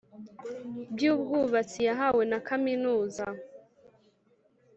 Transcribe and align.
by 0.93 1.03
ubwubatsi 1.13 1.79
yahawe 1.87 2.23
na 2.31 2.39
kaminuza 2.47 3.25